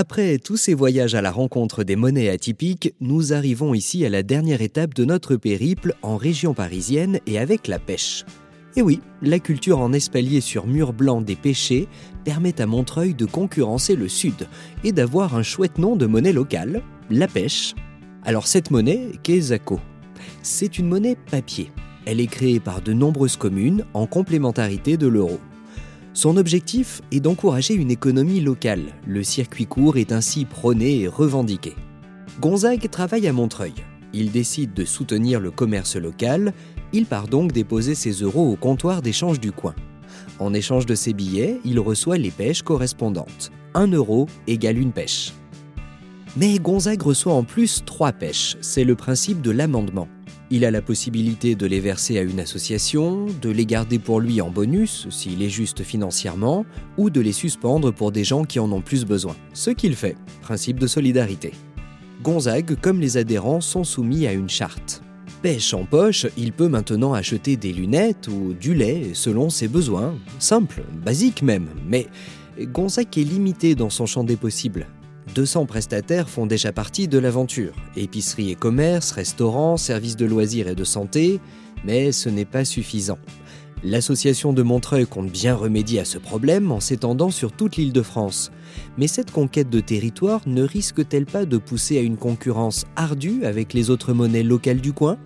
Après 0.00 0.38
tous 0.38 0.56
ces 0.56 0.74
voyages 0.74 1.16
à 1.16 1.22
la 1.22 1.32
rencontre 1.32 1.82
des 1.82 1.96
monnaies 1.96 2.28
atypiques, 2.28 2.94
nous 3.00 3.32
arrivons 3.32 3.74
ici 3.74 4.06
à 4.06 4.08
la 4.08 4.22
dernière 4.22 4.62
étape 4.62 4.94
de 4.94 5.04
notre 5.04 5.34
périple 5.34 5.96
en 6.02 6.16
région 6.16 6.54
parisienne 6.54 7.18
et 7.26 7.36
avec 7.36 7.66
la 7.66 7.80
pêche. 7.80 8.24
Et 8.76 8.80
oui, 8.80 9.00
la 9.22 9.40
culture 9.40 9.80
en 9.80 9.92
espalier 9.92 10.40
sur 10.40 10.68
mur 10.68 10.92
blanc 10.92 11.20
des 11.20 11.34
pêchers 11.34 11.88
permet 12.22 12.60
à 12.60 12.66
Montreuil 12.66 13.12
de 13.12 13.24
concurrencer 13.24 13.96
le 13.96 14.06
Sud 14.06 14.46
et 14.84 14.92
d'avoir 14.92 15.34
un 15.34 15.42
chouette 15.42 15.78
nom 15.78 15.96
de 15.96 16.06
monnaie 16.06 16.32
locale, 16.32 16.82
la 17.10 17.26
pêche. 17.26 17.74
Alors 18.22 18.46
cette 18.46 18.70
monnaie, 18.70 19.10
qu'est 19.24 19.40
Zaco 19.40 19.80
C'est 20.42 20.78
une 20.78 20.86
monnaie 20.86 21.16
papier. 21.28 21.72
Elle 22.10 22.22
est 22.22 22.26
créée 22.26 22.58
par 22.58 22.80
de 22.80 22.94
nombreuses 22.94 23.36
communes 23.36 23.84
en 23.92 24.06
complémentarité 24.06 24.96
de 24.96 25.06
l'euro. 25.06 25.38
Son 26.14 26.38
objectif 26.38 27.02
est 27.12 27.20
d'encourager 27.20 27.74
une 27.74 27.90
économie 27.90 28.40
locale. 28.40 28.94
Le 29.06 29.22
circuit 29.22 29.66
court 29.66 29.98
est 29.98 30.10
ainsi 30.10 30.46
prôné 30.46 31.00
et 31.00 31.06
revendiqué. 31.06 31.76
Gonzague 32.40 32.88
travaille 32.88 33.28
à 33.28 33.34
Montreuil. 33.34 33.74
Il 34.14 34.30
décide 34.30 34.72
de 34.72 34.86
soutenir 34.86 35.38
le 35.38 35.50
commerce 35.50 35.96
local. 35.96 36.54
Il 36.94 37.04
part 37.04 37.28
donc 37.28 37.52
déposer 37.52 37.94
ses 37.94 38.12
euros 38.12 38.50
au 38.50 38.56
comptoir 38.56 39.02
d'échange 39.02 39.38
du 39.38 39.52
coin. 39.52 39.74
En 40.38 40.54
échange 40.54 40.86
de 40.86 40.94
ses 40.94 41.12
billets, 41.12 41.60
il 41.66 41.78
reçoit 41.78 42.16
les 42.16 42.30
pêches 42.30 42.62
correspondantes. 42.62 43.52
1 43.74 43.88
euro 43.88 44.28
égale 44.46 44.78
une 44.78 44.92
pêche. 44.92 45.34
Mais 46.38 46.58
Gonzague 46.58 47.02
reçoit 47.02 47.34
en 47.34 47.44
plus 47.44 47.84
trois 47.84 48.12
pêches. 48.12 48.56
C'est 48.62 48.84
le 48.84 48.96
principe 48.96 49.42
de 49.42 49.50
l'amendement. 49.50 50.08
Il 50.50 50.64
a 50.64 50.70
la 50.70 50.80
possibilité 50.80 51.54
de 51.54 51.66
les 51.66 51.78
verser 51.78 52.18
à 52.18 52.22
une 52.22 52.40
association, 52.40 53.26
de 53.42 53.50
les 53.50 53.66
garder 53.66 53.98
pour 53.98 54.18
lui 54.18 54.40
en 54.40 54.50
bonus 54.50 55.06
s'il 55.10 55.42
est 55.42 55.50
juste 55.50 55.82
financièrement, 55.82 56.64
ou 56.96 57.10
de 57.10 57.20
les 57.20 57.32
suspendre 57.32 57.92
pour 57.92 58.12
des 58.12 58.24
gens 58.24 58.44
qui 58.44 58.58
en 58.58 58.72
ont 58.72 58.80
plus 58.80 59.04
besoin. 59.04 59.36
Ce 59.52 59.68
qu'il 59.68 59.94
fait, 59.94 60.16
principe 60.40 60.80
de 60.80 60.86
solidarité. 60.86 61.52
Gonzague, 62.22 62.76
comme 62.80 62.98
les 62.98 63.18
adhérents, 63.18 63.60
sont 63.60 63.84
soumis 63.84 64.26
à 64.26 64.32
une 64.32 64.48
charte. 64.48 65.02
Pêche 65.42 65.74
en 65.74 65.84
poche, 65.84 66.26
il 66.38 66.52
peut 66.52 66.68
maintenant 66.68 67.12
acheter 67.12 67.56
des 67.56 67.72
lunettes 67.74 68.28
ou 68.28 68.54
du 68.54 68.74
lait 68.74 69.10
selon 69.12 69.50
ses 69.50 69.68
besoins. 69.68 70.14
Simple, 70.38 70.82
basique 71.04 71.42
même, 71.42 71.68
mais 71.86 72.06
Gonzague 72.58 73.18
est 73.18 73.22
limité 73.22 73.74
dans 73.74 73.90
son 73.90 74.06
champ 74.06 74.24
des 74.24 74.36
possibles. 74.36 74.86
200 75.38 75.66
prestataires 75.66 76.28
font 76.28 76.46
déjà 76.46 76.72
partie 76.72 77.06
de 77.06 77.16
l'aventure. 77.16 77.72
Épicerie 77.94 78.50
et 78.50 78.56
commerce, 78.56 79.12
restaurants, 79.12 79.76
services 79.76 80.16
de 80.16 80.26
loisirs 80.26 80.66
et 80.66 80.74
de 80.74 80.82
santé, 80.82 81.38
mais 81.84 82.10
ce 82.10 82.28
n'est 82.28 82.44
pas 82.44 82.64
suffisant. 82.64 83.20
L'association 83.84 84.52
de 84.52 84.62
Montreuil 84.62 85.06
compte 85.06 85.30
bien 85.30 85.54
remédier 85.54 86.00
à 86.00 86.04
ce 86.04 86.18
problème 86.18 86.72
en 86.72 86.80
s'étendant 86.80 87.30
sur 87.30 87.52
toute 87.52 87.76
l'île 87.76 87.92
de 87.92 88.02
France. 88.02 88.50
Mais 88.96 89.06
cette 89.06 89.30
conquête 89.30 89.70
de 89.70 89.78
territoire 89.78 90.40
ne 90.46 90.64
risque-t-elle 90.64 91.26
pas 91.26 91.44
de 91.44 91.58
pousser 91.58 91.98
à 91.98 92.02
une 92.02 92.16
concurrence 92.16 92.84
ardue 92.96 93.44
avec 93.44 93.74
les 93.74 93.90
autres 93.90 94.14
monnaies 94.14 94.42
locales 94.42 94.80
du 94.80 94.92
coin? 94.92 95.18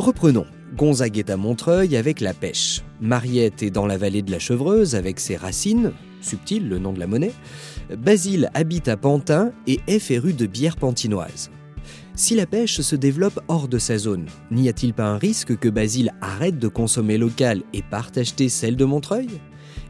Reprenons. 0.00 0.46
Gonzague 0.76 1.16
est 1.16 1.30
à 1.30 1.36
Montreuil 1.36 1.96
avec 1.96 2.20
la 2.20 2.34
pêche. 2.34 2.82
Mariette 3.00 3.62
est 3.62 3.70
dans 3.70 3.86
la 3.86 3.98
vallée 3.98 4.22
de 4.22 4.32
la 4.32 4.40
Chevreuse 4.40 4.96
avec 4.96 5.20
ses 5.20 5.36
racines, 5.36 5.92
subtil 6.20 6.68
le 6.68 6.78
nom 6.78 6.92
de 6.92 7.00
la 7.00 7.06
monnaie. 7.06 7.32
Basile 7.96 8.50
habite 8.54 8.88
à 8.88 8.96
Pantin 8.96 9.52
et 9.66 9.80
est 9.86 9.98
féru 9.98 10.32
de 10.32 10.46
bière 10.46 10.76
pantinoise. 10.76 11.50
Si 12.14 12.34
la 12.34 12.46
pêche 12.46 12.80
se 12.80 12.96
développe 12.96 13.40
hors 13.48 13.68
de 13.68 13.78
sa 13.78 13.96
zone, 13.96 14.26
n'y 14.50 14.68
a-t-il 14.68 14.92
pas 14.92 15.06
un 15.06 15.18
risque 15.18 15.56
que 15.56 15.68
Basile 15.68 16.12
arrête 16.20 16.58
de 16.58 16.68
consommer 16.68 17.16
local 17.16 17.62
et 17.72 17.82
parte 17.82 18.18
acheter 18.18 18.48
celle 18.48 18.76
de 18.76 18.84
Montreuil? 18.84 19.28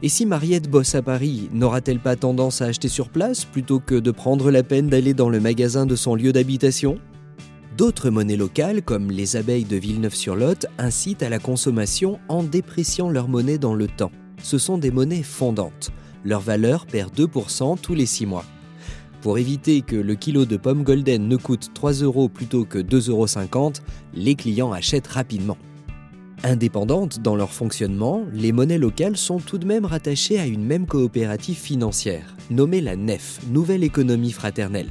Et 0.01 0.09
si 0.09 0.25
Mariette 0.25 0.69
bosse 0.69 0.95
à 0.95 1.01
Paris, 1.01 1.49
n'aura-t-elle 1.51 1.99
pas 1.99 2.15
tendance 2.15 2.61
à 2.61 2.65
acheter 2.65 2.87
sur 2.87 3.09
place 3.09 3.45
plutôt 3.45 3.79
que 3.79 3.95
de 3.95 4.11
prendre 4.11 4.51
la 4.51 4.63
peine 4.63 4.87
d'aller 4.87 5.13
dans 5.13 5.29
le 5.29 5.39
magasin 5.39 5.85
de 5.85 5.95
son 5.95 6.15
lieu 6.15 6.31
d'habitation? 6.31 6.99
D'autres 7.75 8.09
monnaies 8.09 8.37
locales, 8.37 8.81
comme 8.81 9.09
les 9.09 9.35
abeilles 9.35 9.63
de 9.63 9.77
Villeneuve-sur-Lot, 9.77 10.67
incitent 10.77 11.23
à 11.23 11.29
la 11.29 11.39
consommation 11.39 12.19
en 12.29 12.43
dépréciant 12.43 13.09
leur 13.09 13.27
monnaie 13.27 13.57
dans 13.57 13.73
le 13.73 13.87
temps. 13.87 14.11
Ce 14.43 14.57
sont 14.57 14.77
des 14.77 14.91
monnaies 14.91 15.23
fondantes. 15.23 15.91
Leur 16.25 16.41
valeur 16.41 16.85
perd 16.85 17.13
2% 17.15 17.79
tous 17.79 17.93
les 17.93 18.05
6 18.05 18.25
mois. 18.25 18.45
Pour 19.21 19.37
éviter 19.37 19.81
que 19.81 19.95
le 19.95 20.15
kilo 20.15 20.45
de 20.45 20.57
pommes 20.57 20.83
golden 20.83 21.27
ne 21.27 21.35
coûte 21.35 21.71
3 21.73 21.93
euros 21.93 22.29
plutôt 22.29 22.65
que 22.65 22.79
2,50 22.79 23.09
euros, 23.09 23.73
les 24.13 24.35
clients 24.35 24.71
achètent 24.71 25.07
rapidement. 25.07 25.57
Indépendantes 26.43 27.19
dans 27.19 27.35
leur 27.35 27.51
fonctionnement, 27.51 28.23
les 28.31 28.53
monnaies 28.53 28.77
locales 28.77 29.17
sont 29.17 29.39
tout 29.39 29.57
de 29.57 29.65
même 29.65 29.83
rattachées 29.83 30.39
à 30.39 30.45
une 30.45 30.63
même 30.63 30.85
coopérative 30.85 31.57
financière, 31.57 32.37
nommée 32.49 32.79
la 32.79 32.95
NEF, 32.95 33.41
Nouvelle 33.49 33.83
Économie 33.83 34.31
Fraternelle. 34.31 34.89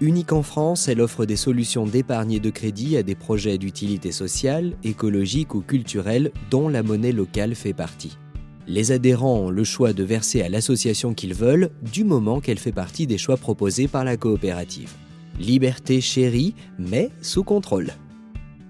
Unique 0.00 0.32
en 0.32 0.42
France, 0.42 0.88
elle 0.88 1.00
offre 1.00 1.24
des 1.24 1.36
solutions 1.36 1.86
d'épargne 1.86 2.32
et 2.32 2.40
de 2.40 2.50
crédit 2.50 2.96
à 2.96 3.02
des 3.02 3.14
projets 3.14 3.58
d'utilité 3.58 4.12
sociale, 4.12 4.74
écologique 4.84 5.54
ou 5.54 5.60
culturelle 5.60 6.30
dont 6.50 6.68
la 6.68 6.84
monnaie 6.84 7.12
locale 7.12 7.54
fait 7.54 7.72
partie. 7.72 8.16
Les 8.68 8.90
adhérents 8.90 9.40
ont 9.40 9.50
le 9.50 9.62
choix 9.62 9.92
de 9.92 10.02
verser 10.02 10.42
à 10.42 10.48
l'association 10.48 11.14
qu'ils 11.14 11.34
veulent 11.34 11.70
du 11.92 12.02
moment 12.02 12.40
qu'elle 12.40 12.58
fait 12.58 12.72
partie 12.72 13.06
des 13.06 13.18
choix 13.18 13.36
proposés 13.36 13.86
par 13.86 14.04
la 14.04 14.16
coopérative. 14.16 14.92
Liberté 15.38 16.00
chérie, 16.00 16.54
mais 16.78 17.10
sous 17.22 17.44
contrôle. 17.44 17.92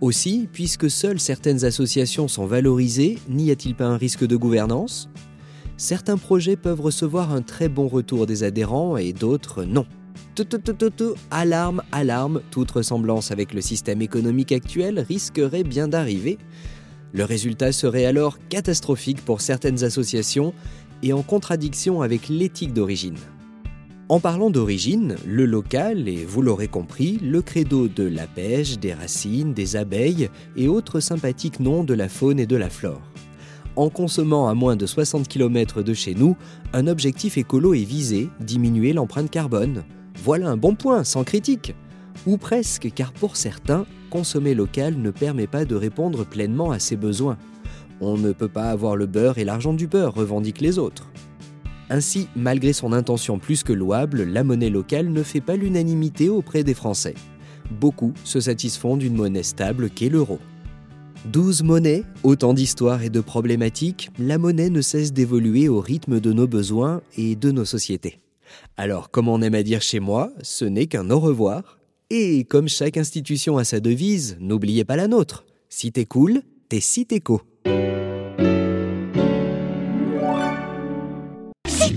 Aussi, 0.03 0.49
puisque 0.53 0.91
seules 0.91 1.21
certaines 1.21 1.65
associations 1.65 2.29
sont 2.29 2.45
valorisées, 2.45 3.19
n'y 3.31 3.51
a-t-il 3.51 3.75
pas 3.75 3.87
un 3.87 3.97
risque 3.97 4.27
de 4.27 4.37
gouvernance? 4.37 5.09
Certains 5.79 6.19
projets 6.19 6.57
peuvent 6.57 6.81
recevoir 6.83 7.33
un 7.33 7.41
très 7.41 7.71
bon 7.71 7.89
retour 7.89 8.27
des 8.27 8.43
adhérents 8.43 8.99
et 8.99 9.15
d'autres 9.15 9.65
non. 9.65 9.87
Alarme, 11.31 11.83
alarme, 11.93 12.43
toute 12.51 12.71
ressemblance 12.71 13.31
avec 13.31 13.55
le 13.55 13.63
système 13.63 14.03
économique 14.03 14.53
actuel 14.53 15.01
risquerait 15.01 15.65
bien 15.65 15.89
d'arriver. 15.89 16.37
Le 17.16 17.25
résultat 17.25 17.72
serait 17.72 18.04
alors 18.04 18.37
catastrophique 18.50 19.25
pour 19.25 19.41
certaines 19.41 19.84
associations 19.84 20.53
et 21.03 21.15
en 21.15 21.22
contradiction 21.22 22.03
avec 22.03 22.28
l'éthique 22.28 22.75
d'origine. 22.75 23.16
En 24.10 24.21
parlant 24.21 24.50
d'origine, 24.50 25.16
le 25.27 25.47
local 25.47 26.10
est, 26.10 26.27
vous 26.27 26.43
l'aurez 26.43 26.69
compris, 26.69 27.19
le 27.22 27.41
credo 27.41 27.88
de 27.88 28.04
la 28.04 28.27
pêche, 28.27 28.78
des 28.78 28.93
racines, 28.93 29.54
des 29.54 29.77
abeilles 29.77 30.28
et 30.56 30.69
autres 30.69 31.00
sympathiques 31.00 31.59
noms 31.59 31.84
de 31.84 31.94
la 31.94 32.10
faune 32.10 32.38
et 32.38 32.47
de 32.47 32.54
la 32.54 32.69
flore. 32.69 33.00
En 33.77 33.88
consommant 33.88 34.48
à 34.48 34.54
moins 34.54 34.77
de 34.77 34.84
60 34.84 35.27
km 35.27 35.83
de 35.83 35.94
chez 35.94 36.15
nous, 36.15 36.37
un 36.75 36.87
objectif 36.87 37.38
écolo 37.38 37.72
est 37.72 37.84
visé, 37.84 38.28
diminuer 38.41 38.93
l'empreinte 38.93 39.31
carbone. 39.31 39.84
Voilà 40.22 40.50
un 40.50 40.59
bon 40.59 40.75
point, 40.75 41.03
sans 41.03 41.25
critique. 41.25 41.75
Ou 42.27 42.37
presque, 42.37 42.91
car 42.94 43.12
pour 43.12 43.37
certains, 43.37 43.87
consommer 44.10 44.54
local 44.54 44.97
ne 44.97 45.10
permet 45.10 45.47
pas 45.47 45.65
de 45.65 45.75
répondre 45.75 46.25
pleinement 46.25 46.71
à 46.71 46.78
ses 46.78 46.97
besoins. 46.97 47.37
On 48.00 48.16
ne 48.16 48.32
peut 48.32 48.49
pas 48.49 48.71
avoir 48.71 48.97
le 48.97 49.06
beurre 49.06 49.38
et 49.38 49.44
l'argent 49.44 49.75
du 49.75 49.87
beurre, 49.87 50.15
revendiquent 50.15 50.60
les 50.60 50.78
autres. 50.78 51.10
Ainsi, 51.88 52.28
malgré 52.34 52.72
son 52.72 52.93
intention 52.93 53.38
plus 53.38 53.62
que 53.62 53.72
louable, 53.72 54.25
la 54.25 54.43
monnaie 54.43 54.71
locale 54.71 55.09
ne 55.09 55.22
fait 55.22 55.41
pas 55.41 55.56
l'unanimité 55.56 56.28
auprès 56.28 56.65
des 56.65 56.75
Français. 56.75 57.15
Beaucoup 57.71 58.12
se 58.25 58.41
satisfont 58.41 58.97
d'une 58.97 59.15
monnaie 59.15 59.43
stable 59.43 59.91
qu'est 59.91 60.09
l'euro. 60.09 60.38
Douze 61.27 61.62
monnaies, 61.62 62.04
autant 62.22 62.54
d'histoires 62.54 63.03
et 63.03 63.10
de 63.10 63.21
problématiques, 63.21 64.10
la 64.19 64.38
monnaie 64.38 64.71
ne 64.71 64.81
cesse 64.81 65.12
d'évoluer 65.12 65.69
au 65.69 65.81
rythme 65.81 66.21
de 66.21 66.33
nos 66.33 66.47
besoins 66.47 67.03
et 67.16 67.34
de 67.34 67.50
nos 67.50 67.65
sociétés. 67.65 68.21
Alors, 68.77 69.10
comme 69.10 69.28
on 69.28 69.43
aime 69.43 69.54
à 69.54 69.62
dire 69.62 69.83
chez 69.83 69.98
moi, 69.98 70.31
ce 70.43 70.65
n'est 70.65 70.87
qu'un 70.87 71.10
au 71.10 71.19
revoir, 71.19 71.75
et 72.11 72.44
comme 72.44 72.69
chaque 72.69 72.97
institution 72.97 73.59
a 73.59 73.65
sa 73.65 73.81
devise, 73.81 74.37
n'oubliez 74.41 74.84
pas 74.84 74.97
la 74.97 75.09
nôtre. 75.09 75.44
Si 75.69 75.93
t'es 75.93 76.05
cool, 76.05 76.43
t'es 76.69 76.81
si 76.81 77.06
t'es 77.06 77.21
co. 77.21 77.43
Si 81.66 81.95